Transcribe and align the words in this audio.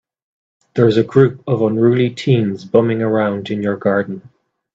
There's 0.73 0.97
a 0.97 1.03
group 1.03 1.43
of 1.45 1.61
unruly 1.61 2.09
teens 2.09 2.65
bumming 2.65 3.03
around 3.03 3.51
in 3.51 3.61
your 3.61 3.77
garden. 3.77 4.31